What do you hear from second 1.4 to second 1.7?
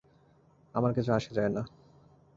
না।